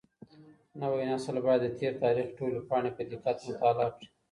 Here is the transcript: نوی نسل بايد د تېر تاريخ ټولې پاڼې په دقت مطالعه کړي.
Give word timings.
نوی 0.81 1.03
نسل 1.11 1.35
بايد 1.45 1.61
د 1.63 1.67
تېر 1.79 1.93
تاريخ 2.03 2.27
ټولې 2.37 2.59
پاڼې 2.69 2.91
په 2.97 3.01
دقت 3.11 3.37
مطالعه 3.47 3.89
کړي. 3.95 4.07